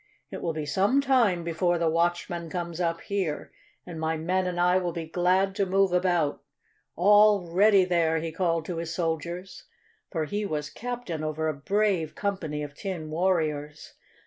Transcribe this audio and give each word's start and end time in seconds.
It 0.31 0.41
will 0.41 0.53
be 0.53 0.65
some 0.65 0.99
time 0.99 1.43
before 1.43 1.77
the 1.77 1.87
watchman 1.87 2.49
comes 2.49 2.81
up 2.81 3.01
here, 3.01 3.51
and 3.85 3.99
my 3.99 4.17
men 4.17 4.47
and 4.47 4.59
I 4.59 4.79
will 4.79 4.93
be 4.93 5.05
glad 5.05 5.53
to 5.57 5.65
move 5.67 5.93
about. 5.93 6.41
All 6.95 7.51
ready 7.53 7.85
there!" 7.85 8.17
he 8.17 8.31
called 8.31 8.65
to 8.65 8.77
his 8.77 8.91
soldiers, 8.91 9.65
for 10.09 10.25
he 10.25 10.43
was 10.43 10.71
captain 10.71 11.23
over 11.23 11.47
a 11.47 11.53
brave 11.53 12.15
company 12.15 12.63
of 12.63 12.73
tin 12.73 13.11
warriors. 13.11 13.93